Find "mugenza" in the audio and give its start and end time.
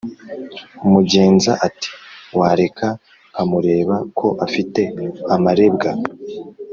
0.91-1.51